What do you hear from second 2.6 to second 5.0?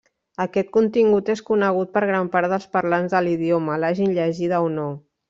parlants de l'idioma, l'hagin llegida o no.